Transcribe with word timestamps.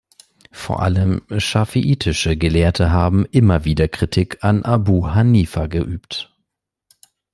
Vor 0.51 0.81
allem 0.81 1.21
schafiitische 1.37 2.35
Gelehrte 2.35 2.89
haben 2.89 3.23
immer 3.25 3.65
wieder 3.65 3.87
Kritik 3.87 4.43
an 4.43 4.63
Abū 4.63 5.13
Hanīfa 5.13 5.67
geübt. 5.67 6.35